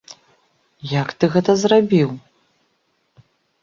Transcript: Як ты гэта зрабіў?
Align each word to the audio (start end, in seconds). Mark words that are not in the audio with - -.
Як 0.93 1.13
ты 1.19 1.25
гэта 1.37 1.51
зрабіў? 1.67 2.19